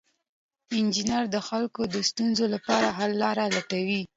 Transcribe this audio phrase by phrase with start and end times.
[0.77, 4.01] انجینر د خلکو د ستونزو لپاره حل لارې لټوي.